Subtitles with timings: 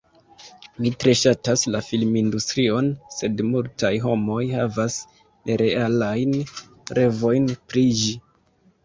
[0.83, 4.95] Mi tre ŝatas la filmindustrion, sed multaj homoj havas
[5.51, 6.35] nerealajn
[7.01, 8.11] revojn pri ĝi.